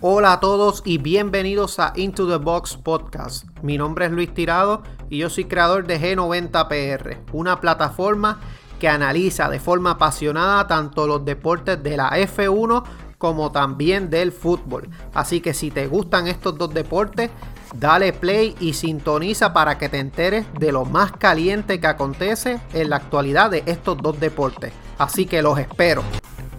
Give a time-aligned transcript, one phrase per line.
[0.00, 3.46] Hola a todos y bienvenidos a Into the Box Podcast.
[3.62, 8.40] Mi nombre es Luis Tirado y yo soy creador de G90PR, una plataforma
[8.78, 12.84] que analiza de forma apasionada tanto los deportes de la F1
[13.18, 14.88] como también del fútbol.
[15.12, 17.30] Así que si te gustan estos dos deportes,
[17.74, 22.90] dale play y sintoniza para que te enteres de lo más caliente que acontece en
[22.90, 24.72] la actualidad de estos dos deportes.
[24.98, 26.02] Así que los espero.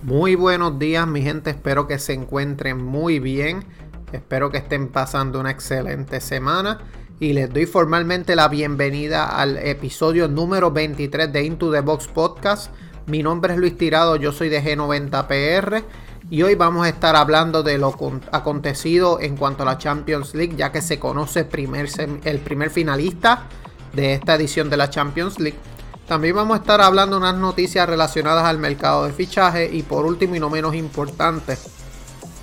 [0.03, 3.65] Muy buenos días mi gente, espero que se encuentren muy bien,
[4.13, 6.79] espero que estén pasando una excelente semana
[7.19, 12.73] y les doy formalmente la bienvenida al episodio número 23 de Into the Box Podcast.
[13.07, 15.83] Mi nombre es Luis Tirado, yo soy de G90PR
[16.29, 17.93] y hoy vamos a estar hablando de lo
[18.31, 23.47] acontecido en cuanto a la Champions League, ya que se conoce el primer finalista
[23.91, 25.59] de esta edición de la Champions League.
[26.09, 30.35] También vamos a estar hablando unas noticias relacionadas al mercado de fichaje y por último
[30.35, 31.55] y no menos importante,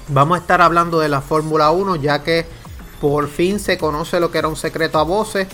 [0.07, 2.47] vamos a estar hablando de la Fórmula 1 ya que
[3.01, 5.49] por fin se conoce lo que era un secreto a voces,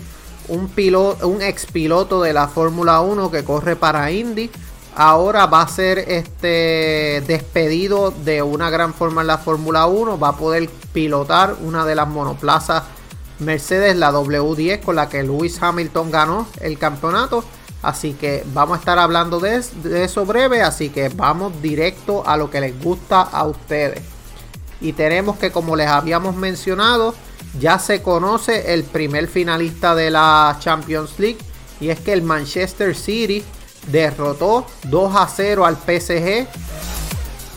[0.48, 4.50] un, piloto, un ex piloto de la Fórmula 1 que corre para Indy.
[4.94, 10.28] Ahora va a ser este despedido de una gran forma en la Fórmula 1, va
[10.28, 12.82] a poder pilotar una de las monoplazas
[13.38, 17.42] Mercedes, la W10 con la que Lewis Hamilton ganó el campeonato
[17.82, 19.60] Así que vamos a estar hablando de,
[20.04, 24.02] eso breve, así que vamos directo a lo que les gusta a ustedes.
[24.80, 27.14] Y tenemos que, como les habíamos mencionado,
[27.58, 31.38] ya se conoce el primer finalista de la Champions League.
[31.80, 33.44] Y es que el Manchester City
[33.88, 36.46] derrotó 2 a 0 al PSG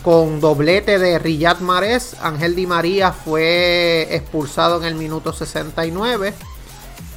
[0.02, 2.16] con doblete de Riyad Mahrez.
[2.20, 6.34] Ángel Di María fue expulsado en el minuto 69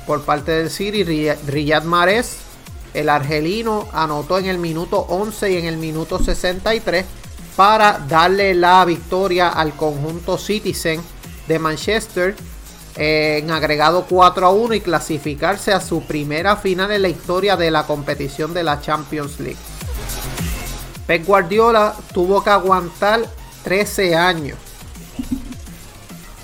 [0.05, 1.03] por parte del City.
[1.03, 2.48] Riyad Mahrez
[2.93, 7.05] el argelino anotó en el minuto 11 y en el minuto 63
[7.55, 11.01] para darle la victoria al conjunto Citizen
[11.47, 12.35] de Manchester
[12.95, 17.71] en agregado 4 a 1 y clasificarse a su primera final en la historia de
[17.71, 19.57] la competición de la Champions League.
[21.07, 23.21] Pep Guardiola tuvo que aguantar
[23.63, 24.68] 13 años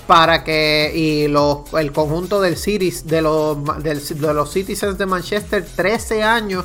[0.06, 6.22] para que y el conjunto del Cities de los, de los Citizens de Manchester 13
[6.22, 6.64] años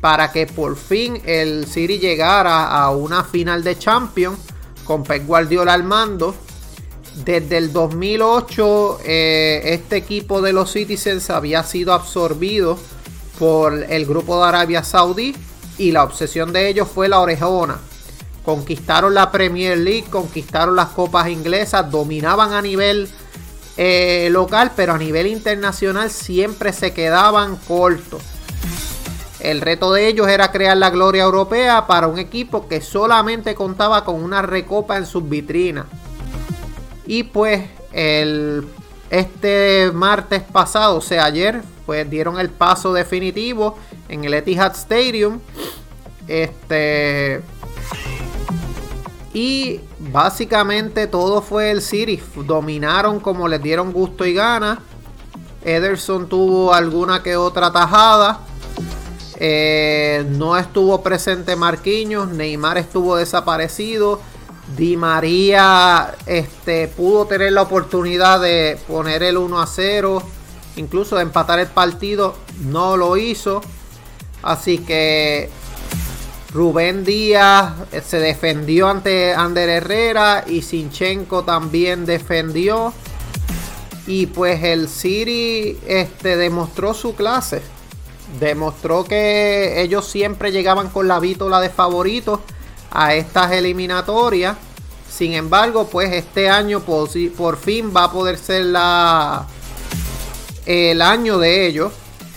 [0.00, 4.38] para que por fin el City llegara a una final de Champions
[4.84, 6.34] con Pep Guardiola al mando.
[7.24, 12.78] Desde el 2008 eh, este equipo de los Citizens había sido absorbido
[13.38, 15.34] por el grupo de Arabia Saudí
[15.78, 17.78] y la obsesión de ellos fue la orejona
[18.48, 23.06] conquistaron la Premier League, conquistaron las copas inglesas, dominaban a nivel
[23.76, 28.22] eh, local, pero a nivel internacional siempre se quedaban cortos.
[29.40, 34.02] El reto de ellos era crear la gloria europea para un equipo que solamente contaba
[34.02, 35.84] con una recopa en sus vitrinas.
[37.04, 38.66] Y pues el,
[39.10, 43.76] este martes pasado, o sea ayer, pues dieron el paso definitivo
[44.08, 45.38] en el Etihad Stadium.
[46.26, 47.42] Este
[49.40, 52.20] y básicamente todo fue el City.
[52.44, 54.82] Dominaron como les dieron gusto y gana.
[55.64, 58.40] Ederson tuvo alguna que otra tajada.
[59.36, 62.30] Eh, no estuvo presente Marquinhos.
[62.30, 64.20] Neymar estuvo desaparecido.
[64.76, 70.20] Di María este, pudo tener la oportunidad de poner el 1 a 0.
[70.74, 72.34] Incluso de empatar el partido.
[72.62, 73.60] No lo hizo.
[74.42, 75.48] Así que
[76.52, 82.92] Rubén Díaz eh, se defendió ante Ander Herrera y Sinchenko también defendió.
[84.06, 87.60] Y pues el City este, demostró su clase.
[88.40, 92.40] Demostró que ellos siempre llegaban con la vítola de favoritos
[92.90, 94.56] a estas eliminatorias.
[95.10, 99.46] Sin embargo, pues este año por, por fin va a poder ser la,
[100.64, 101.92] el año de ellos.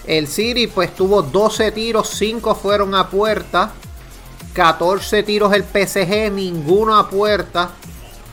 [0.05, 3.73] El City pues tuvo 12 tiros, 5 fueron a puerta.
[4.53, 7.71] 14 tiros el PSG, ninguno a puerta.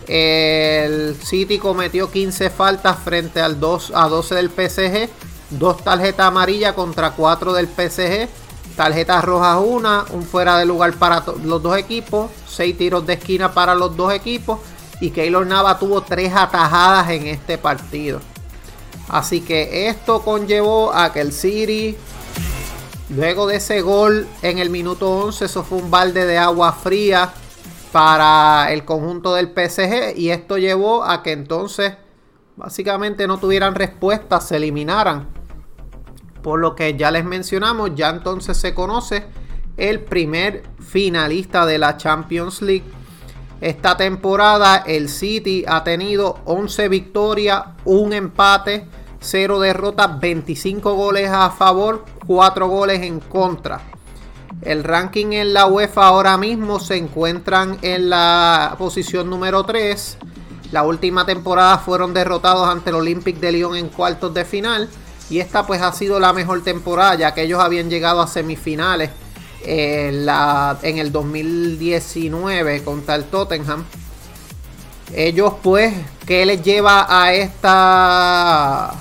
[0.07, 5.09] El City cometió 15 faltas frente al 2 a 12 del PSG.
[5.51, 8.29] Dos tarjetas amarillas contra 4 del PSG.
[8.77, 12.31] Tarjetas rojas una, un fuera de lugar para los dos equipos.
[12.49, 14.61] 6 tiros de esquina para los dos equipos.
[15.01, 18.21] Y Keylor Nava tuvo 3 atajadas en este partido.
[19.09, 21.97] Así que esto conllevó a que el City
[23.11, 27.33] Luego de ese gol en el minuto 11, eso fue un balde de agua fría
[27.91, 31.95] para el conjunto del PSG y esto llevó a que entonces
[32.57, 35.29] básicamente no tuvieran respuesta, se eliminaran.
[36.43, 39.25] Por lo que ya les mencionamos, ya entonces se conoce
[39.79, 42.85] el primer finalista de la Champions League.
[43.63, 48.87] Esta temporada el City ha tenido 11 victorias, un empate,
[49.21, 53.81] 0 derrotas, 25 goles a favor, 4 goles en contra.
[54.63, 60.19] El ranking en la UEFA ahora mismo se encuentran en la posición número 3.
[60.73, 64.89] La última temporada fueron derrotados ante el Olympic de Lyon en cuartos de final.
[65.31, 69.11] Y esta pues ha sido la mejor temporada ya que ellos habían llegado a semifinales
[69.65, 73.85] en, la, en el 2019 contra el Tottenham.
[75.15, 75.95] Ellos pues,
[76.27, 78.93] ¿qué les lleva a esta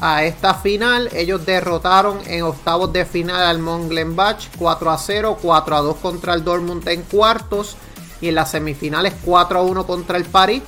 [0.00, 1.08] a esta final.
[1.12, 6.34] Ellos derrotaron en octavos de final al Mönchengladbach 4 a 0, 4 a 2 contra
[6.34, 7.76] el Dortmund en cuartos
[8.20, 10.62] y en las semifinales 4 a 1 contra el París.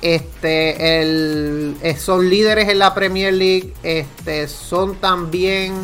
[0.00, 5.74] Este, el, eh, son líderes en la Premier League, este, son también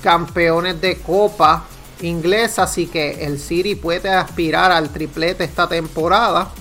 [0.00, 1.64] campeones de Copa
[2.02, 6.52] inglesa, así que el City puede aspirar al triplete esta temporada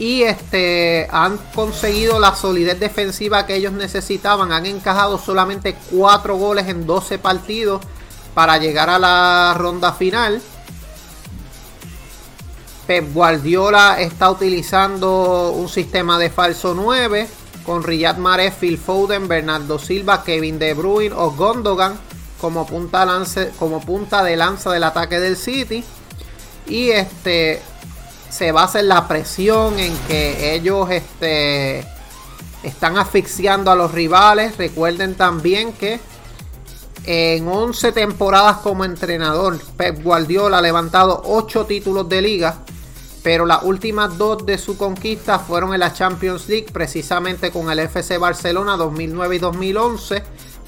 [0.00, 4.50] y este, han conseguido la solidez defensiva que ellos necesitaban.
[4.50, 7.82] Han encajado solamente 4 goles en 12 partidos
[8.32, 10.40] para llegar a la ronda final.
[12.86, 17.28] Pep Guardiola está utilizando un sistema de falso 9
[17.66, 21.98] con Riyad Mahrez, Phil Foden, Bernardo Silva, Kevin De Bruyne o Gondogan
[22.40, 23.06] como punta,
[23.58, 25.84] como punta de lanza del ataque del City.
[26.66, 27.60] Y este
[28.30, 31.84] se basa en la presión, en que ellos este,
[32.62, 34.56] están asfixiando a los rivales.
[34.56, 36.00] Recuerden también que
[37.04, 42.58] en 11 temporadas como entrenador, Pep Guardiola ha levantado 8 títulos de liga,
[43.22, 47.80] pero las últimas dos de su conquista fueron en la Champions League, precisamente con el
[47.80, 50.22] FC Barcelona 2009 y 2011.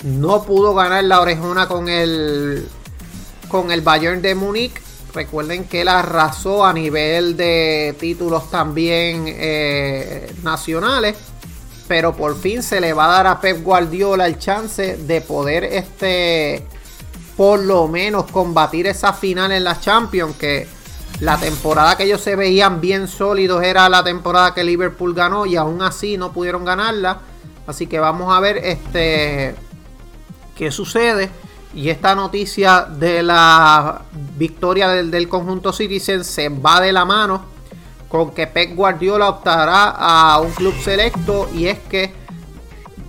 [0.05, 2.67] No pudo ganar la orejona con el,
[3.49, 4.73] con el Bayern de Múnich
[5.15, 11.17] Recuerden que él arrasó a nivel de títulos también eh, nacionales.
[11.87, 15.65] Pero por fin se le va a dar a Pep Guardiola el chance de poder
[15.65, 16.65] este
[17.37, 20.37] por lo menos combatir esa final en la Champions.
[20.37, 20.67] Que
[21.21, 25.45] la temporada que ellos se veían bien sólidos era la temporada que Liverpool ganó.
[25.45, 27.21] Y aún así no pudieron ganarla.
[27.67, 29.55] Así que vamos a ver este
[30.57, 31.31] qué sucede.
[31.75, 34.03] Y esta noticia de la
[34.37, 37.47] victoria del, conjunto Citizen se va de la mano
[38.09, 42.13] con que Pep Guardiola optará a un club selecto y es que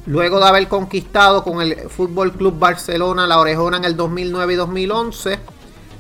[0.06, 4.56] luego de haber conquistado con el Fútbol Club Barcelona la orejona en el 2009 y
[4.56, 5.40] 2011,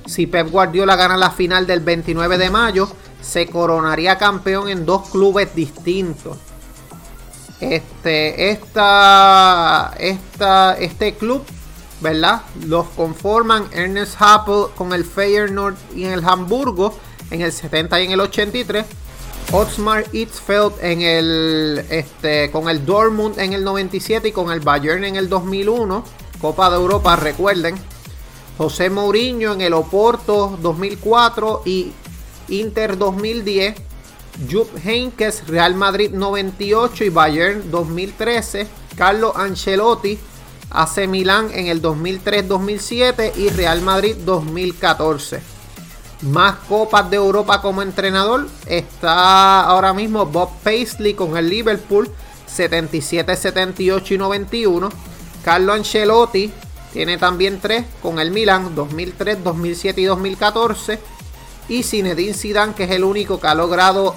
[0.06, 2.88] si Pep Guardiola gana la final del 29 de mayo,
[3.21, 6.38] se coronaría campeón en dos clubes distintos.
[7.59, 11.44] Este, esta, esta, este club
[12.03, 12.41] ¿verdad?
[12.67, 16.94] Los conforman Ernest Happel con el Feyenoord y el Hamburgo
[17.31, 18.85] en el 70 y en el 83.
[19.51, 25.05] Otmar Itzfeld en el, este, con el Dortmund en el 97 y con el Bayern
[25.05, 26.03] en el 2001.
[26.41, 27.75] Copa de Europa, recuerden.
[28.57, 31.94] José Mourinho en el Oporto 2004 y
[32.49, 33.75] Inter 2010.
[34.51, 38.67] Jupp Heynckes, Real Madrid 98 y Bayern 2013.
[38.97, 40.19] Carlos Ancelotti
[40.73, 45.41] AC Milán en el 2003-2007 y Real Madrid 2014.
[46.23, 48.47] Más copas de Europa como entrenador.
[48.65, 52.09] Está ahora mismo Bob Paisley con el Liverpool
[52.47, 54.89] 77, 78 y 91.
[55.44, 56.51] Carlo Ancelotti
[56.92, 60.99] tiene también 3 con el Milan 2003, 2007 y 2014.
[61.69, 64.15] Y Zinedine Zidane que es el único que ha logrado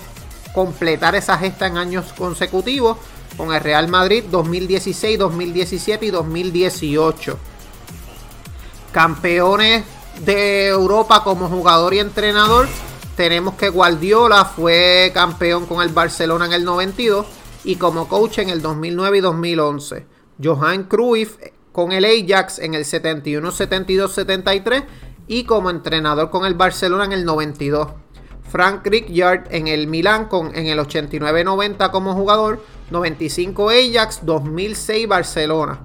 [0.55, 2.97] completar esa gesta en años consecutivos
[3.37, 7.39] con el Real Madrid 2016, 2017 y 2018.
[8.93, 9.85] Campeones
[10.25, 12.69] de Europa como jugador y entrenador.
[13.17, 17.27] Tenemos que Guardiola fue campeón con el Barcelona en el 92
[17.65, 20.07] y como coach en el 2009 y 2011.
[20.43, 21.37] Johan Cruyff
[21.73, 24.85] con el Ajax en el 71, 72, 73
[25.29, 27.89] y como entrenador con el Barcelona en el 92.
[28.49, 35.81] Frank Rijkaard en el Milan con, en el 89-90 como jugador 95 Ajax, 2006 Barcelona.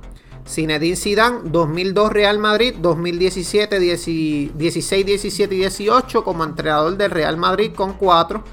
[0.48, 7.72] Zinedine Zidane, 2002 Real Madrid, 2017, 16, 17 y 18 como entrenador del Real Madrid
[7.74, 8.44] con 4.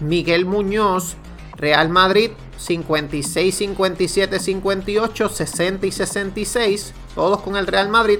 [0.00, 1.16] Miguel Muñoz,
[1.56, 8.18] Real Madrid, 56, 57, 58, 60 y 66, todos con el Real Madrid.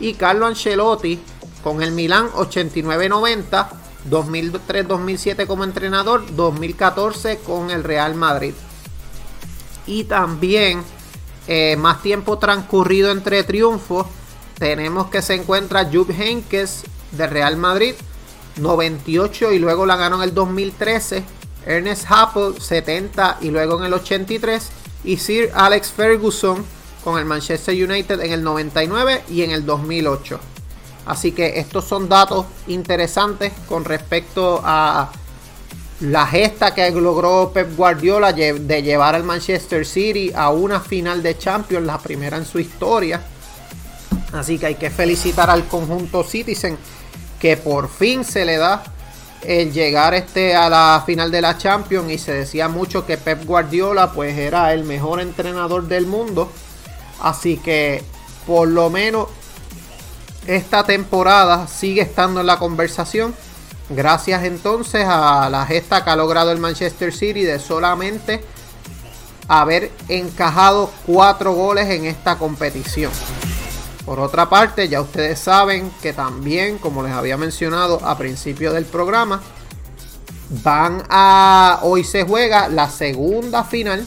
[0.00, 1.20] Y Carlo Ancelotti
[1.62, 3.70] con el Milán, 89, 90,
[4.06, 8.54] 2003, 2007 como entrenador, 2014 con el Real Madrid
[9.90, 10.84] y también
[11.48, 14.06] eh, más tiempo transcurrido entre triunfos.
[14.56, 17.94] Tenemos que se encuentra Jupp Heynckes de Real Madrid
[18.56, 21.24] 98 y luego la ganó en el 2013.
[21.66, 24.68] Ernest Happel 70 y luego en el 83.
[25.02, 26.64] Y Sir Alex Ferguson
[27.02, 30.38] con el Manchester United en el 99 y en el 2008.
[31.06, 35.10] Así que estos son datos interesantes con respecto a
[36.00, 41.36] la gesta que logró Pep Guardiola de llevar al Manchester City a una final de
[41.36, 43.20] Champions, la primera en su historia.
[44.32, 46.78] Así que hay que felicitar al conjunto Citizen
[47.38, 48.82] que por fin se le da
[49.42, 53.44] el llegar este a la final de la Champions y se decía mucho que Pep
[53.44, 56.50] Guardiola pues era el mejor entrenador del mundo.
[57.20, 58.02] Así que
[58.46, 59.28] por lo menos
[60.46, 63.34] esta temporada sigue estando en la conversación
[63.90, 68.40] Gracias entonces a la gesta que ha logrado el Manchester City de solamente
[69.48, 73.10] haber encajado cuatro goles en esta competición.
[74.06, 78.84] Por otra parte, ya ustedes saben que también, como les había mencionado a principio del
[78.84, 79.42] programa,
[80.62, 81.80] van a.
[81.82, 84.06] Hoy se juega la segunda final,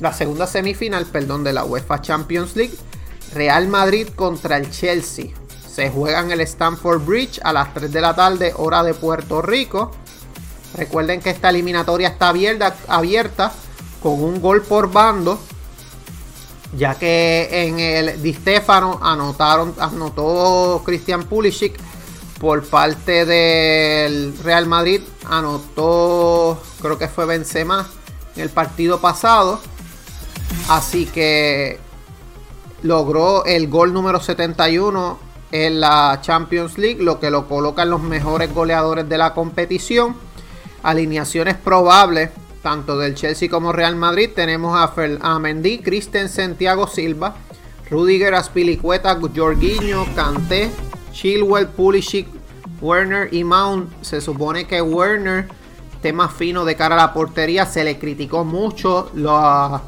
[0.00, 2.74] la segunda semifinal, perdón, de la UEFA Champions League.
[3.34, 5.41] Real Madrid contra el Chelsea.
[5.74, 9.40] Se juega en el Stamford Bridge a las 3 de la tarde, hora de Puerto
[9.40, 9.90] Rico.
[10.76, 13.52] Recuerden que esta eliminatoria está abierta, abierta
[14.02, 15.38] con un gol por bando.
[16.76, 21.78] Ya que en el Di Stefano anotaron, anotó Christian Pulisic
[22.38, 25.00] por parte del Real Madrid.
[25.24, 27.88] Anotó, creo que fue Benzema
[28.36, 29.58] en el partido pasado.
[30.68, 31.80] Así que
[32.82, 38.02] logró el gol número 71 en la Champions League, lo que lo coloca en los
[38.02, 40.16] mejores goleadores de la competición.
[40.82, 42.30] Alineaciones probables,
[42.62, 44.30] tanto del Chelsea como Real Madrid.
[44.34, 47.36] Tenemos a, Fer a Mendy, Christensen, Thiago Silva,
[47.90, 50.70] Rudiger, Aspilicueta, Jorginho, Kanté,
[51.12, 52.26] Chilwell, Pulisic,
[52.80, 53.92] Werner y Mount.
[54.00, 55.48] Se supone que Werner,
[56.00, 59.82] tema fino de cara a la portería, se le criticó mucho lo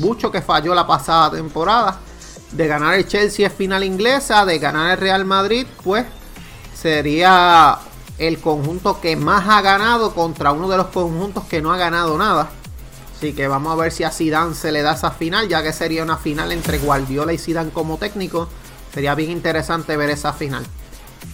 [0.00, 1.98] mucho que falló la pasada temporada
[2.52, 6.06] de ganar el Chelsea es final inglesa, de ganar el Real Madrid, pues
[6.74, 7.78] sería
[8.18, 12.16] el conjunto que más ha ganado contra uno de los conjuntos que no ha ganado
[12.16, 12.50] nada.
[13.16, 15.72] Así que vamos a ver si a Zidane se le da esa final, ya que
[15.72, 18.48] sería una final entre Guardiola y Zidane como técnico.
[18.94, 20.64] Sería bien interesante ver esa final.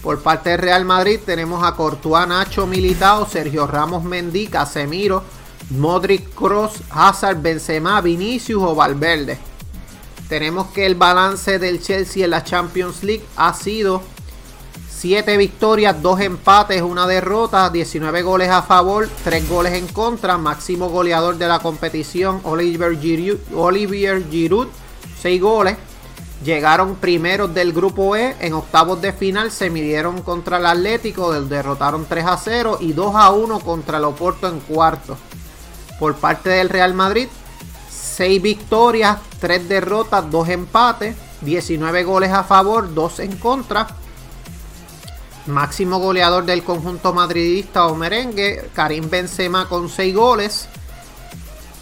[0.01, 5.23] Por parte del Real Madrid tenemos a Courtois, Nacho Militao, Sergio Ramos Mendy, Casemiro,
[5.69, 9.54] Modric Cross, Hazard, Benzema, Vinicius o Valverde
[10.29, 14.01] tenemos que el balance del Chelsea en la Champions League ha sido
[14.89, 20.89] 7 victorias, 2 empates, 1 derrota, 19 goles a favor, 3 goles en contra, máximo
[20.89, 24.67] goleador de la competición Olivier Giroud, Olivier Giroud
[25.21, 25.77] 6 goles.
[26.43, 32.05] Llegaron primeros del grupo E, en octavos de final se midieron contra el Atlético, derrotaron
[32.05, 35.17] 3 a 0 y 2 a 1 contra el Oporto en cuarto.
[35.99, 37.27] Por parte del Real Madrid,
[38.15, 43.87] 6 victorias, 3 derrotas, 2 empates, 19 goles a favor, 2 en contra.
[45.47, 50.69] Máximo goleador del conjunto madridista o merengue, Karim Benzema con 6 goles.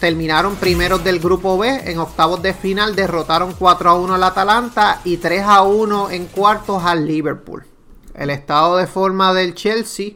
[0.00, 1.82] Terminaron primeros del grupo B.
[1.84, 6.26] En octavos de final derrotaron 4 a 1 al Atalanta y 3 a 1 en
[6.26, 7.64] cuartos al Liverpool.
[8.12, 10.14] El estado de forma del Chelsea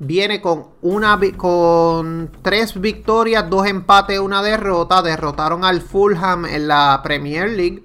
[0.00, 5.02] viene con una con tres victorias, dos empates, una derrota.
[5.02, 7.84] Derrotaron al Fulham en la Premier League.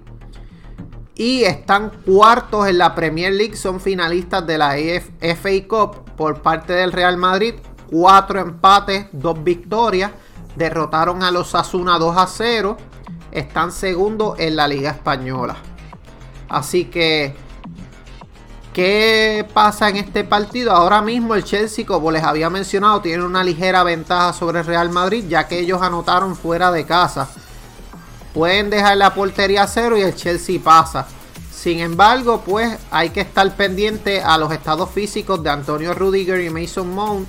[1.14, 3.56] Y están cuartos en la Premier League.
[3.56, 7.54] Son finalistas de la FA Cup por parte del Real Madrid.
[7.90, 10.10] Cuatro empates, dos victorias.
[10.56, 12.76] Derrotaron a los Asuna 2 a 0.
[13.30, 15.56] Están segundos en la Liga Española.
[16.48, 17.34] Así que
[18.76, 20.70] ¿Qué pasa en este partido?
[20.70, 24.90] Ahora mismo el Chelsea, como les había mencionado, tiene una ligera ventaja sobre el Real
[24.90, 27.26] Madrid, ya que ellos anotaron fuera de casa.
[28.34, 31.06] Pueden dejar la portería a cero y el Chelsea pasa.
[31.50, 36.50] Sin embargo, pues hay que estar pendiente a los estados físicos de Antonio Rudiger y
[36.50, 37.26] Mason Mount.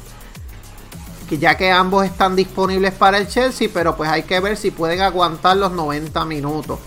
[1.30, 4.72] Que ya que ambos están disponibles para el Chelsea, pero pues hay que ver si
[4.72, 6.78] pueden aguantar los 90 minutos.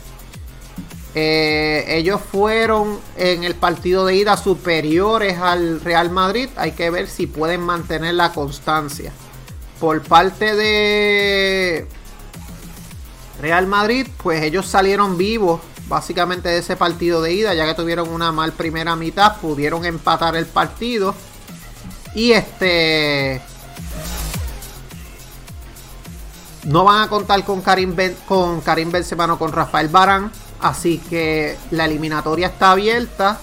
[1.14, 6.48] Eh, ellos fueron en el partido de ida superiores al Real Madrid.
[6.56, 9.12] Hay que ver si pueden mantener la constancia.
[9.80, 11.88] Por parte de
[13.40, 18.08] Real Madrid, pues ellos salieron vivos básicamente de ese partido de ida, ya que tuvieron
[18.10, 21.14] una mal primera mitad, pudieron empatar el partido.
[22.14, 23.40] Y este
[26.64, 27.96] no van a contar con Karim,
[28.28, 33.38] con Karim Benzema, con Rafael Barán Así que la eliminatoria está abierta.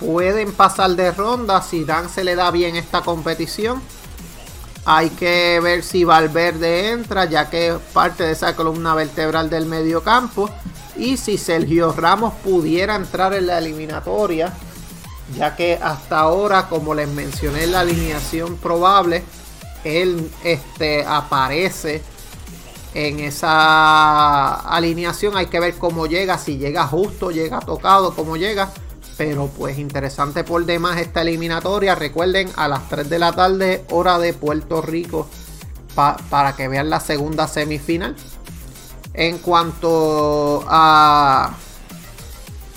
[0.00, 3.82] pueden pasar de ronda si Dan se le da bien esta competición.
[4.84, 10.02] Hay que ver si Valverde entra, ya que parte de esa columna vertebral del medio
[10.02, 10.48] campo.
[10.96, 14.52] Y si Sergio Ramos pudiera entrar en la eliminatoria,
[15.36, 19.24] ya que hasta ahora, como les mencioné en la alineación probable,
[19.82, 22.02] él este, aparece
[22.96, 25.36] en esa alineación.
[25.36, 28.70] Hay que ver cómo llega, si llega justo, llega tocado, cómo llega.
[29.18, 31.94] Pero pues interesante por demás esta eliminatoria.
[31.94, 35.28] Recuerden a las 3 de la tarde, hora de Puerto Rico,
[35.94, 38.16] para que vean la segunda semifinal.
[39.12, 41.52] En cuanto a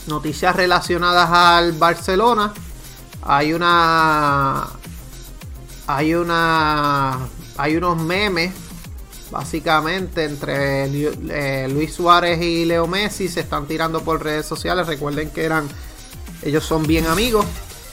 [0.07, 2.53] noticias relacionadas al Barcelona,
[3.21, 4.67] hay una.
[5.87, 7.19] Hay una.
[7.57, 8.68] Hay unos memes
[9.31, 14.87] básicamente entre eh, Luis Suárez y Leo Messi se están tirando por redes sociales.
[14.87, 15.67] Recuerden que eran
[16.43, 17.45] ellos son bien amigos.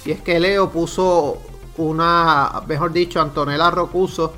[0.04, 1.40] Y es que Leo puso
[1.76, 4.32] una, mejor dicho, Antonella Rocuso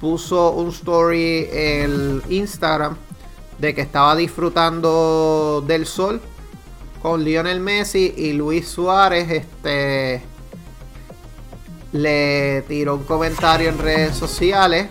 [0.00, 2.96] puso un story en Instagram
[3.58, 6.22] de que estaba disfrutando del sol
[7.02, 10.22] con Lionel Messi y Luis Suárez este
[11.92, 14.88] le tiró un comentario en redes sociales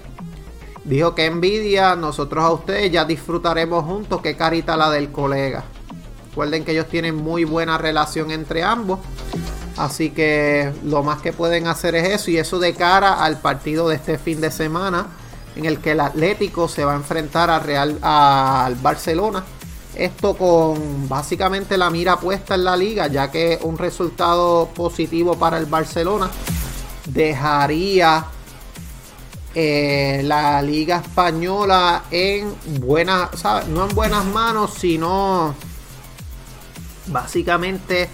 [0.84, 5.64] dijo que envidia nosotros a ustedes ya disfrutaremos juntos qué carita la del colega
[6.40, 9.00] Recuerden que ellos tienen muy buena relación entre ambos.
[9.78, 12.32] Así que lo más que pueden hacer es eso.
[12.32, 15.08] Y eso de cara al partido de este fin de semana.
[15.56, 19.44] En el que el Atlético se va a enfrentar a Real, al Barcelona.
[19.96, 23.08] Esto con básicamente la mira puesta en la liga.
[23.08, 26.30] Ya que un resultado positivo para el Barcelona
[27.08, 28.24] dejaría
[29.56, 33.30] eh, la liga española en buenas,
[33.68, 35.56] no en buenas manos, sino
[37.08, 38.10] básicamente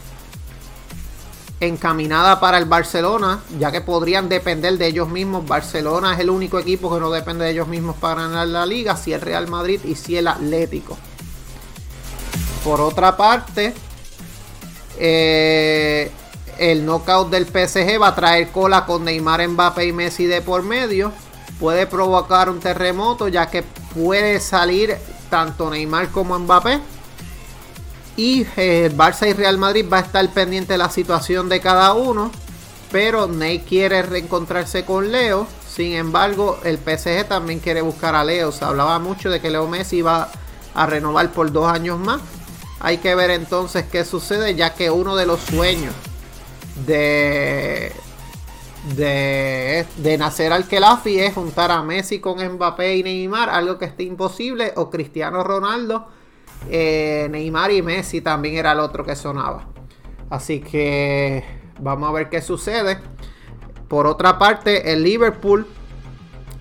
[1.59, 5.45] encaminada para el Barcelona, ya que podrían depender de ellos mismos.
[5.45, 8.95] Barcelona es el único equipo que no depende de ellos mismos para ganar la liga,
[8.95, 10.97] si el Real Madrid y si el Atlético.
[12.63, 13.73] Por otra parte,
[14.97, 16.11] eh,
[16.57, 20.63] el knockout del PSG va a traer cola con Neymar, Mbappé y Messi de por
[20.63, 21.11] medio.
[21.59, 24.97] Puede provocar un terremoto, ya que puede salir
[25.29, 26.81] tanto Neymar como Mbappé
[28.17, 31.93] y eh, Barça y Real Madrid va a estar pendiente de la situación de cada
[31.93, 32.31] uno.
[32.91, 35.47] Pero Ney quiere reencontrarse con Leo.
[35.67, 38.51] Sin embargo, el PSG también quiere buscar a Leo.
[38.51, 40.29] Se hablaba mucho de que Leo Messi va
[40.73, 42.21] a renovar por dos años más.
[42.79, 45.93] Hay que ver entonces qué sucede, ya que uno de los sueños
[46.85, 47.91] de,
[48.95, 53.85] de, de Nacer al Kelafi es juntar a Messi con Mbappé y Neymar, algo que
[53.85, 56.07] esté imposible, o Cristiano Ronaldo
[56.69, 59.67] eh, Neymar y Messi también era el otro que sonaba.
[60.29, 61.43] Así que
[61.79, 62.99] vamos a ver qué sucede.
[63.87, 65.67] Por otra parte, el Liverpool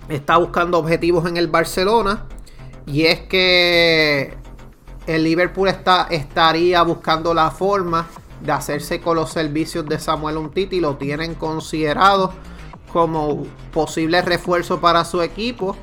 [0.09, 2.25] está buscando objetivos en el Barcelona.
[2.85, 4.37] Y es que
[5.07, 8.07] el Liverpool está, estaría buscando la forma
[8.45, 10.79] de hacerse con los servicios de Samuel Umtiti.
[10.79, 12.33] Lo tienen considerado
[12.91, 15.75] como posible refuerzo para su equipo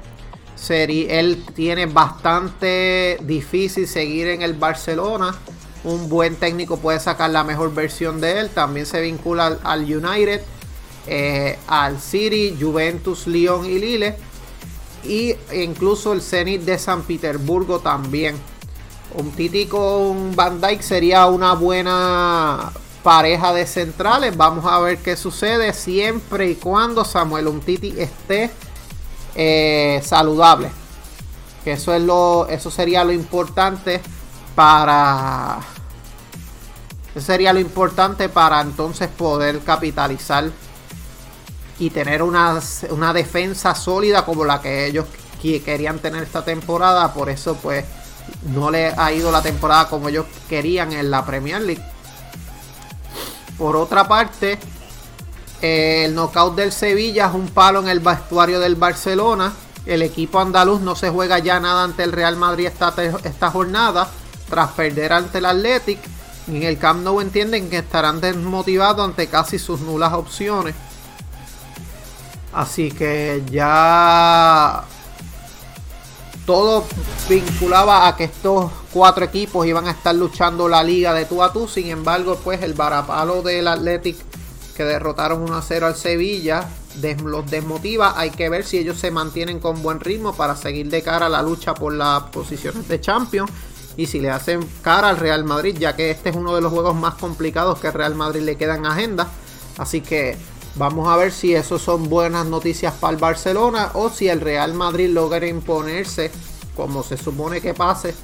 [0.71, 5.35] él tiene bastante difícil seguir en el Barcelona.
[5.85, 8.51] Un buen técnico puede sacar la mejor versión de él.
[8.51, 10.41] También se vincula al, United,
[11.09, 14.15] eh, al City, Juventus, Lyon y Lille.
[15.05, 18.37] Y incluso el Zenit de San Petersburgo también.
[19.15, 22.73] Un Titi con Van Dyke sería una buena
[23.03, 24.37] pareja de centrales.
[24.37, 28.51] Vamos a ver qué sucede siempre y cuando Samuel Umtiti esté
[29.35, 30.71] eh, saludable.
[31.65, 32.47] Que eso es lo.
[32.49, 34.01] Eso sería lo importante
[34.55, 35.61] para.
[37.17, 40.51] Sería lo importante para entonces poder capitalizar
[41.79, 42.59] y tener una,
[42.91, 45.07] una defensa sólida como la que ellos
[45.43, 47.13] querían tener esta temporada.
[47.13, 47.85] Por eso, pues,
[48.47, 51.83] no le ha ido la temporada como ellos querían en la Premier League.
[53.57, 54.59] Por otra parte,
[55.61, 59.53] el knockout del Sevilla es un palo en el vestuario del Barcelona.
[59.87, 62.93] El equipo andaluz no se juega ya nada ante el Real Madrid esta,
[63.25, 64.09] esta jornada
[64.49, 66.01] tras perder ante el Athletic.
[66.49, 70.75] En el Camp Nou entienden que estarán desmotivados ante casi sus nulas opciones.
[72.53, 74.85] Así que ya
[76.47, 76.85] todo
[77.29, 81.53] vinculaba a que estos cuatro equipos iban a estar luchando la liga de tú a
[81.53, 81.69] tú.
[81.69, 84.17] Sin embargo, pues el varapalo del Athletic
[84.77, 86.69] que derrotaron 1 a 0 al Sevilla
[87.25, 88.15] los desmotiva.
[88.17, 91.29] Hay que ver si ellos se mantienen con buen ritmo para seguir de cara a
[91.29, 93.51] la lucha por las posiciones de Champions.
[93.95, 96.73] y si le hacen cara al Real Madrid, ya que este es uno de los
[96.73, 99.29] juegos más complicados que Real Madrid le queda en agenda.
[99.77, 100.39] Así que
[100.77, 104.75] vamos a ver si eso son buenas noticias para el Barcelona o si el Real
[104.75, 106.31] Madrid logra imponerse
[106.77, 108.15] como se supone que pase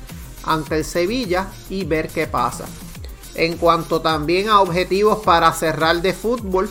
[0.45, 2.65] ante el Sevilla y ver qué pasa.
[3.35, 6.69] En cuanto también a objetivos para cerrar de fútbol,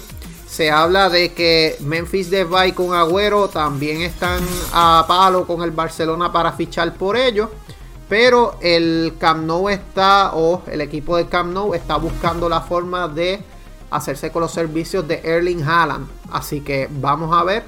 [0.47, 4.41] se habla de que Memphis Depay con Agüero también están
[4.73, 7.49] a palo con el Barcelona para fichar por ellos.
[8.09, 13.07] Pero el Camp Nou está, o el equipo del Camp Nou está buscando la forma
[13.09, 13.43] de
[13.89, 16.07] hacerse con los servicios de Erling Haaland.
[16.31, 17.63] Así que vamos a ver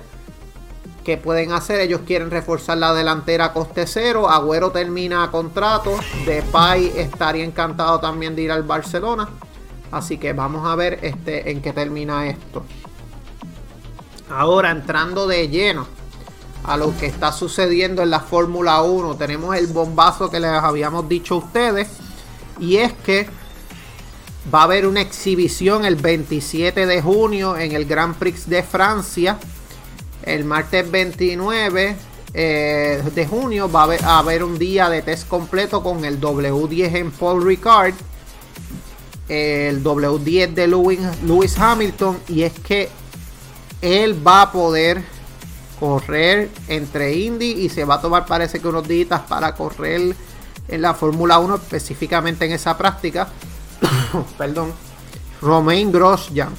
[1.04, 1.80] qué pueden hacer.
[1.80, 4.30] Ellos quieren reforzar la delantera a coste cero.
[4.30, 5.98] Agüero termina contrato.
[6.26, 9.30] Depay estaría encantado también de ir al Barcelona.
[9.92, 12.64] Así que vamos a ver este, en qué termina esto.
[14.30, 15.88] Ahora entrando de lleno
[16.64, 19.16] a lo que está sucediendo en la Fórmula 1.
[19.16, 21.90] Tenemos el bombazo que les habíamos dicho a ustedes.
[22.60, 23.28] Y es que
[24.54, 29.38] va a haber una exhibición el 27 de junio en el Grand Prix de Francia.
[30.24, 31.96] El martes 29
[32.34, 37.12] eh, de junio va a haber, un día de test completo con el W10 en
[37.12, 37.94] Paul Ricard.
[39.28, 42.18] El W10 de Lewis, Lewis Hamilton.
[42.28, 42.90] Y es que
[43.82, 45.04] él va a poder
[45.80, 50.16] correr entre Indy y se va a tomar parece que unos días para correr
[50.68, 53.30] en la Fórmula 1 específicamente en esa práctica.
[54.38, 54.74] Perdón.
[55.42, 56.50] Romain Grosjean.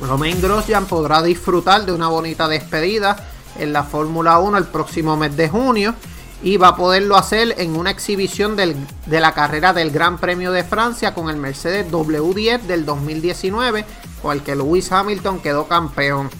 [0.00, 3.16] Romain Grosjean podrá disfrutar de una bonita despedida
[3.58, 5.94] en la Fórmula 1 el próximo mes de junio
[6.42, 10.64] y va a poderlo hacer en una exhibición de la carrera del Gran Premio de
[10.64, 13.84] Francia con el Mercedes W10 del 2019
[14.20, 16.30] con el que Lewis Hamilton quedó campeón.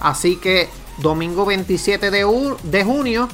[0.00, 0.68] Así que
[0.98, 3.28] Domingo 27 de, junio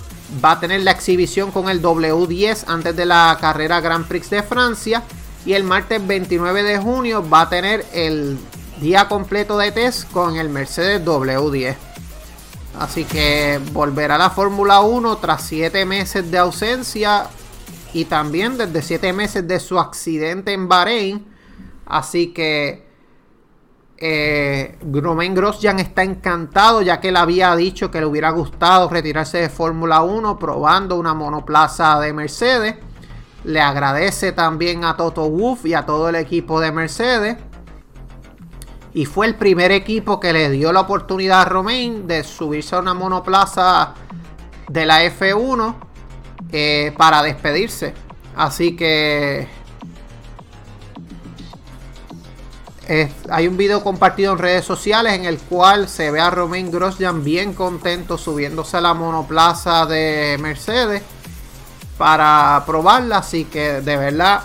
[0.45, 4.43] va a tener la exhibición con el W10 antes de la carrera Grand Prix de
[4.43, 5.03] Francia.
[5.47, 8.37] Y el martes 29 de junio va a tener el
[8.81, 11.77] día completo de test con el Mercedes W10.
[12.81, 17.29] Así que volverá a la Fórmula 1 tras 7 meses de ausencia
[17.93, 21.25] y también desde 7 meses de su accidente en Bahrein.
[21.87, 22.85] Así que
[23.99, 29.49] eh, Grosjean está encantado ya que él había dicho que le hubiera gustado retirarse de
[29.49, 32.75] Fórmula 1 probando una monoplaza de Mercedes.
[33.45, 37.37] Le agradece también a Toto Wolff y a todo el equipo de Mercedes.
[38.93, 42.79] Y fue el primer equipo que le dio la oportunidad a Romain de subirse a
[42.81, 43.95] una monoplaza
[44.69, 45.75] de la F1
[46.51, 47.95] eh, para despedirse.
[48.35, 49.49] Así que
[53.31, 57.25] hay un video compartido en redes sociales en el cual se ve a Romain Grosjean
[57.25, 61.03] bien contento subiéndose a la monoplaza de Mercedes
[61.99, 63.19] para probarla.
[63.19, 64.43] Así que de verdad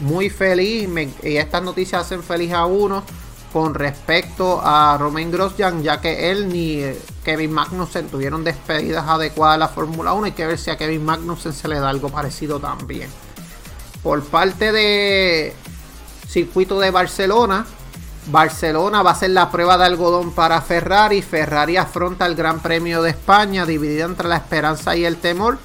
[0.00, 0.88] muy feliz
[1.22, 3.02] y estas noticias hacen feliz a uno
[3.52, 6.82] con respecto a Romain Grosjean ya que él ni
[7.24, 10.26] Kevin Magnussen tuvieron despedidas adecuadas a la Fórmula 1.
[10.26, 13.08] Hay que ver si a Kevin Magnussen se le da algo parecido también.
[14.02, 15.54] Por parte de
[16.28, 17.64] circuito de Barcelona.
[18.26, 21.22] Barcelona va a ser la prueba de algodón para Ferrari.
[21.22, 25.58] Ferrari afronta el Gran Premio de España dividido entre la esperanza y el temor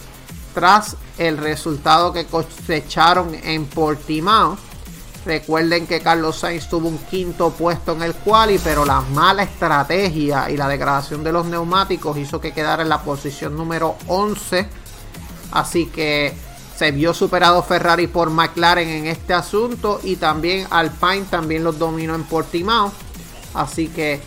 [0.54, 4.58] tras el resultado que cosecharon en Portimao.
[5.26, 10.50] Recuerden que Carlos Sainz tuvo un quinto puesto en el quali, pero la mala estrategia
[10.50, 14.68] y la degradación de los neumáticos hizo que quedara en la posición número 11.
[15.52, 16.34] Así que
[16.78, 22.16] se vio superado Ferrari por McLaren en este asunto y también Alpine también los dominó
[22.16, 22.92] en Portimao.
[23.54, 24.22] Así que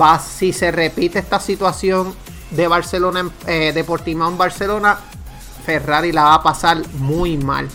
[0.00, 2.14] va, si se repite esta situación
[2.54, 3.84] de Barcelona, eh,
[4.36, 4.98] Barcelona,
[5.64, 7.68] Ferrari la va a pasar muy mal.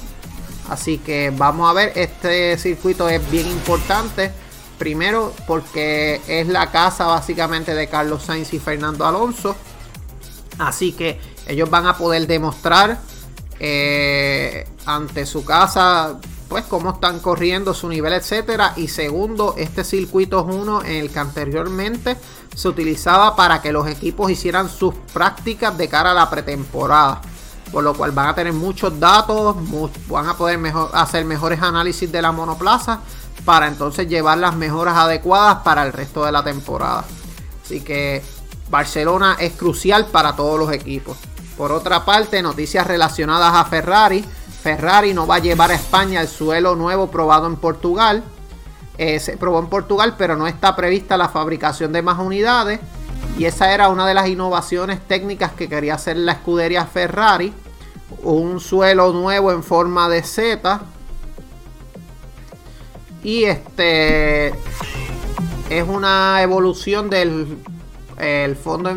[0.70, 4.32] Así que vamos a ver, este circuito es bien importante.
[4.78, 9.56] Primero porque es la casa básicamente de Carlos Sainz y Fernando Alonso.
[10.60, 13.00] Así que ellos van a poder demostrar
[13.60, 18.74] eh, ante su casa, pues cómo están corriendo su nivel, etcétera.
[18.76, 22.18] Y segundo, este circuito es uno en el que anteriormente
[22.56, 27.22] se utilizaba para que los equipos hicieran sus prácticas de cara a la pretemporada.
[27.72, 29.56] Por lo cual van a tener muchos datos,
[30.10, 30.60] van a poder
[30.94, 33.00] hacer mejores análisis de la monoplaza
[33.46, 37.06] para entonces llevar las mejoras adecuadas para el resto de la temporada.
[37.64, 38.24] Así que
[38.72, 41.18] Barcelona es crucial para todos los equipos.
[41.56, 44.26] Por otra parte, noticias relacionadas a Ferrari.
[44.62, 48.24] Ferrari no va a llevar a España el suelo nuevo probado en Portugal.
[48.98, 52.80] Eh, se probó en Portugal, pero no está prevista la fabricación de más unidades.
[53.38, 57.54] Y esa era una de las innovaciones técnicas que quería hacer la escudería Ferrari.
[58.24, 60.82] un suelo nuevo en forma de Z.
[63.24, 64.50] Y este
[65.70, 67.60] es una evolución del
[68.18, 68.90] el fondo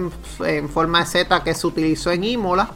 [0.45, 2.71] en, forma de Z que se utilizó en Imola.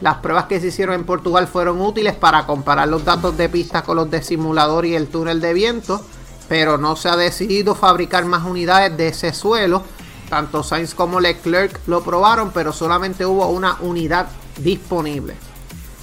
[0.00, 3.82] Las pruebas que se hicieron en Portugal fueron útiles para comparar los datos de pista
[3.82, 6.04] con los de simulador y el túnel de viento,
[6.48, 9.82] pero no se ha decidido fabricar más unidades de ese suelo.
[10.28, 14.26] Tanto Sainz como Leclerc lo probaron, pero solamente hubo una unidad
[14.58, 15.34] disponible.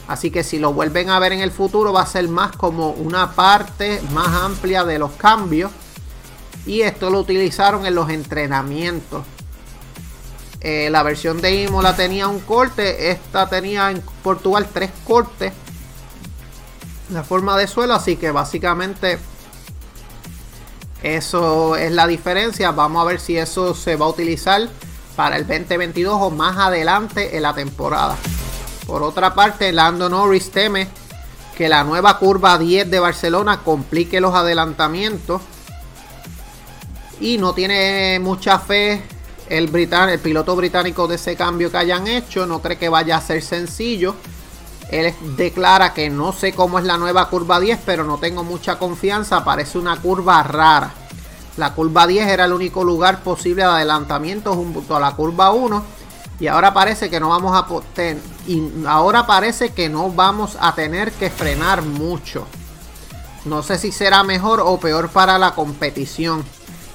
[0.07, 2.89] Así que si lo vuelven a ver en el futuro va a ser más como
[2.91, 5.71] una parte más amplia de los cambios.
[6.65, 9.23] Y esto lo utilizaron en los entrenamientos.
[10.63, 13.11] Eh, la versión de Imola tenía un corte.
[13.11, 15.51] Esta tenía en Portugal tres cortes.
[17.11, 17.93] La forma de suelo.
[17.93, 19.19] Así que básicamente
[21.03, 22.71] eso es la diferencia.
[22.71, 24.69] Vamos a ver si eso se va a utilizar
[25.17, 28.15] para el 2022 o más adelante en la temporada.
[28.87, 30.87] Por otra parte, Lando Norris teme
[31.57, 35.41] que la nueva curva 10 de Barcelona complique los adelantamientos.
[37.19, 39.03] Y no tiene mucha fe
[39.49, 39.69] el,
[40.19, 42.45] piloto británico de ese cambio que hayan hecho.
[42.45, 44.15] No cree que vaya a ser sencillo.
[44.89, 48.77] Él declara que no sé cómo es la nueva curva 10, pero no tengo mucha
[48.77, 49.43] confianza.
[49.43, 50.93] Parece una curva rara.
[51.57, 55.83] La curva 10 era el único lugar posible de adelantamiento junto a la curva 1
[56.39, 57.65] y ahora parece que no vamos a
[58.47, 62.47] y ahora parece que no vamos a tener que frenar mucho.
[63.45, 66.43] No sé si será mejor o peor para la competición.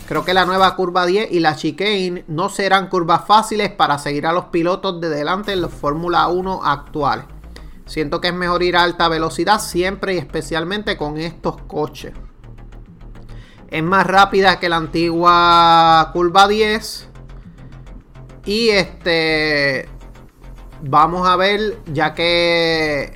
[0.08, 4.26] Creo que la nueva curva 10 y la chicane no serán curvas fáciles para seguir
[4.26, 7.26] a los pilotos de delante en los Fórmula 1 actuales.
[7.84, 12.14] Siento que es mejor ir a alta velocidad siempre y especialmente con estos coches.
[13.68, 17.06] Es más rápida que la antigua curva 10
[18.46, 19.90] y este.
[20.80, 23.12] Vamos a ver, ya que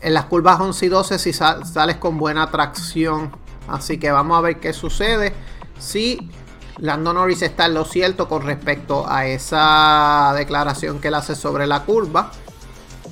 [0.00, 3.30] en las curvas 11 y 12 si sales con buena tracción.
[3.68, 5.32] Así que vamos a ver qué sucede.
[5.78, 6.30] Si
[6.78, 11.66] Lando Norris está en lo cierto con respecto a esa declaración que él hace sobre
[11.66, 12.30] la curva.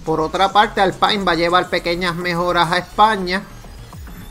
[0.05, 3.42] Por otra parte, Alpine va a llevar pequeñas mejoras a España.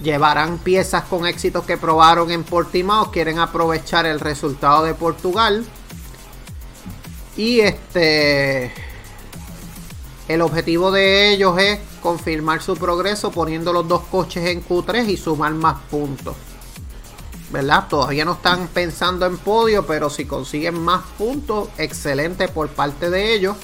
[0.04, 3.10] Llevarán piezas con éxitos que probaron en Portimao.
[3.10, 5.65] Quieren aprovechar el resultado de Portugal.
[7.36, 8.72] Y este.
[10.28, 15.17] El objetivo de ellos es confirmar su progreso poniendo los dos coches en Q3 y
[15.17, 16.36] sumar más puntos.
[17.54, 17.88] ¿Verdad?
[17.88, 23.36] Todavía no están pensando en podio, pero si consiguen más puntos, excelente por parte de
[23.36, 23.56] ellos.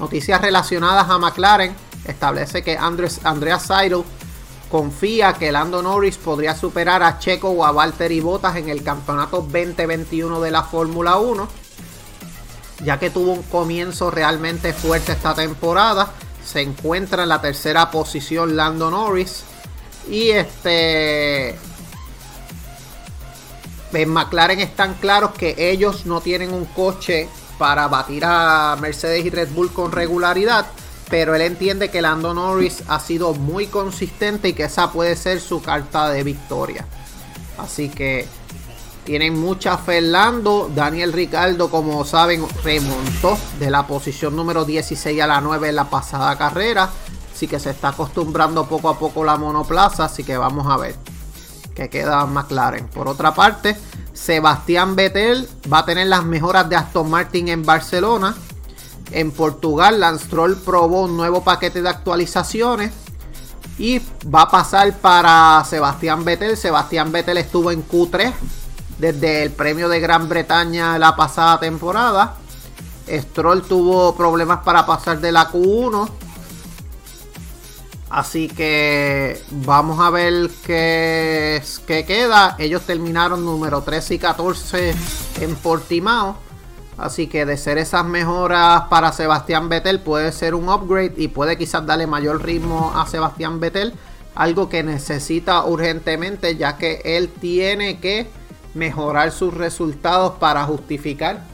[0.00, 1.74] Noticias relacionadas a McLaren.
[2.04, 4.02] Establece que Andres, Andrea Seidel
[4.68, 9.42] confía que Lando Norris podría superar a Checo o a Valtteri Bottas en el campeonato
[9.42, 11.48] 2021 de la Fórmula 1
[12.84, 16.12] ya que tuvo un comienzo realmente fuerte esta temporada.
[16.44, 19.44] Se encuentra en la tercera posición Lando Norris.
[20.10, 21.58] Y este.
[23.92, 29.30] En McLaren están claros que ellos no tienen un coche para batir a Mercedes y
[29.30, 30.66] Red Bull con regularidad.
[31.10, 35.40] Pero él entiende que Lando Norris ha sido muy consistente y que esa puede ser
[35.40, 36.84] su carta de victoria.
[37.56, 38.26] Así que
[39.04, 40.70] tienen mucha Fernando.
[40.74, 45.88] Daniel Ricardo, como saben, remontó de la posición número 16 a la 9 en la
[45.88, 46.90] pasada carrera.
[47.34, 50.04] Así que se está acostumbrando poco a poco la monoplaza.
[50.04, 51.17] Así que vamos a ver
[51.78, 52.88] qué queda McLaren.
[52.88, 53.76] Por otra parte,
[54.12, 58.34] Sebastián Vettel va a tener las mejoras de Aston Martin en Barcelona.
[59.12, 62.92] En Portugal, Lance Stroll probó un nuevo paquete de actualizaciones.
[63.78, 64.02] Y
[64.34, 66.56] va a pasar para Sebastián Vettel.
[66.56, 68.32] Sebastián Vettel estuvo en Q3
[68.98, 72.34] desde el premio de Gran Bretaña la pasada temporada.
[73.08, 76.08] Stroll tuvo problemas para pasar de la Q1.
[78.10, 82.56] Así que vamos a ver qué, queda.
[82.58, 84.94] Ellos terminaron número 13 y 14
[85.40, 86.36] en Portimao.
[86.96, 91.56] Así que de ser esas mejoras para Sebastián Vettel puede ser un upgrade y puede
[91.56, 93.92] quizás darle mayor ritmo a Sebastián Vettel.
[94.34, 98.26] Algo que necesita urgentemente ya que él tiene que
[98.74, 101.44] mejorar sus resultados para justificar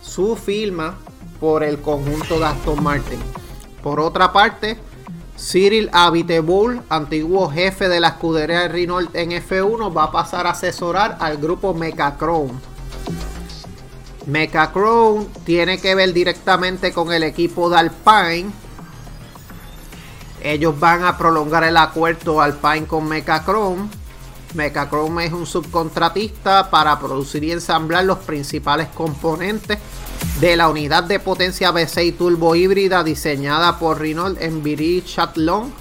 [0.00, 0.98] su firma
[1.38, 3.20] por el conjunto de Aston Martin.
[3.82, 4.78] Por otra parte,
[5.38, 10.50] Cyril Abiteboul, antiguo jefe de la escudería de Renault en F1, va a pasar a
[10.50, 12.54] asesorar al grupo Mecachrome.
[14.26, 18.50] Mecachrome tiene que ver directamente con el equipo de Alpine.
[20.42, 23.88] Ellos van a prolongar el acuerdo Alpine con Mecachrome
[24.54, 29.78] Mechachrome es un subcontratista para producir y ensamblar los principales componentes
[30.40, 35.72] de la unidad de potencia V6 turbo híbrida diseñada por Renault en Viry Chatlon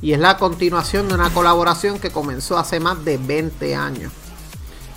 [0.00, 4.12] y es la continuación de una colaboración que comenzó hace más de 20 años.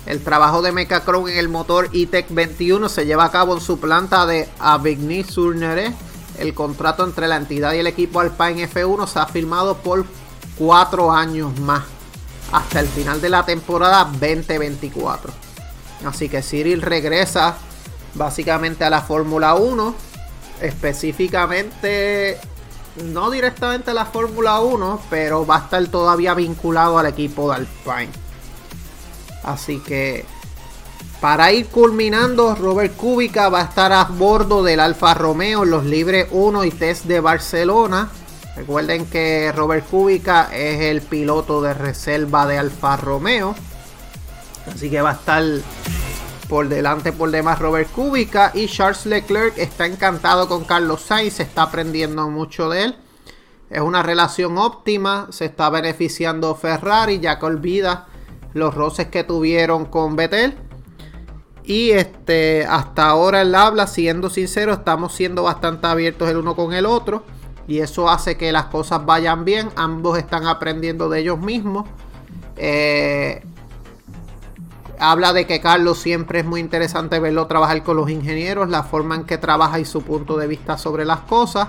[0.06, 3.78] El trabajo de Mecacron en el motor E-Tech 21 se lleva a cabo en su
[3.78, 5.92] planta de Avigny-sur-Nere.
[6.38, 10.06] El contrato entre la entidad y el equipo Alpine F1 se ha firmado por
[10.56, 11.84] 4 años más,
[12.52, 15.30] hasta el final de la temporada 2024.
[16.06, 17.56] Así que Cyril regresa
[18.18, 19.94] básicamente a la Fórmula 1,
[20.60, 22.38] específicamente
[23.04, 27.56] no directamente a la Fórmula 1, pero va a estar todavía vinculado al equipo de
[27.56, 28.10] Alpine.
[29.44, 30.26] Así que
[31.20, 35.84] para ir culminando, Robert Kubica va a estar a bordo del Alfa Romeo en los
[35.84, 38.10] Libres 1 y Test de Barcelona.
[38.56, 43.54] Recuerden que Robert Kubica es el piloto de reserva de Alfa Romeo.
[44.72, 45.42] Así que va a estar
[46.48, 51.64] por delante por demás Robert Kubica y Charles Leclerc está encantado con Carlos Sainz, está
[51.64, 52.96] aprendiendo mucho de él.
[53.70, 58.06] Es una relación óptima, se está beneficiando Ferrari, ya que olvida
[58.54, 60.56] los roces que tuvieron con Vettel.
[61.64, 66.72] Y este, hasta ahora el habla, siendo sincero, estamos siendo bastante abiertos el uno con
[66.72, 67.24] el otro.
[67.66, 69.68] Y eso hace que las cosas vayan bien.
[69.76, 71.86] Ambos están aprendiendo de ellos mismos.
[72.56, 73.44] Eh,
[75.00, 79.14] habla de que Carlos siempre es muy interesante verlo trabajar con los ingenieros, la forma
[79.14, 81.68] en que trabaja y su punto de vista sobre las cosas.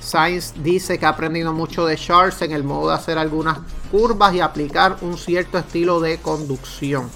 [0.00, 3.58] Sainz dice que ha aprendido mucho de Charles en el modo de hacer algunas
[3.90, 7.08] curvas y aplicar un cierto estilo de conducción.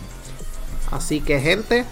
[0.91, 1.85] Así que gente,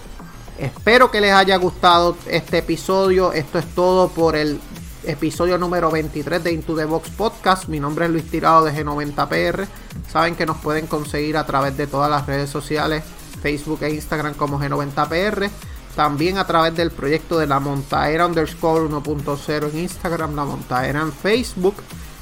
[0.59, 3.33] espero que les haya gustado este episodio.
[3.33, 4.59] Esto es todo por el
[5.05, 7.69] episodio número 23 de Into the Box Podcast.
[7.69, 9.67] Mi nombre es Luis Tirado de G90PR.
[10.11, 13.03] Saben que nos pueden conseguir a través de todas las redes sociales
[13.41, 15.51] Facebook e Instagram como G90PR.
[15.95, 21.13] También a través del proyecto de la Montaera underscore 1.0 en Instagram, la Montaera en
[21.13, 21.77] Facebook.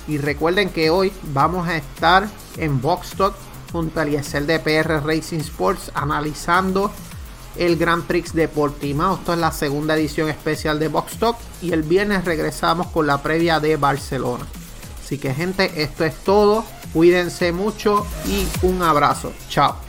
[0.06, 3.34] Y recuerden que hoy vamos a estar en Boxstock
[3.72, 6.92] junto al ISL de PR Racing Sports analizando
[7.56, 9.16] el Grand Prix de Portimao.
[9.16, 13.60] Esto es la segunda edición especial de Boxstock y el viernes regresamos con la previa
[13.60, 14.46] de Barcelona.
[15.04, 16.64] Así que gente, esto es todo.
[16.92, 19.32] Cuídense mucho y un abrazo.
[19.48, 19.83] Chao.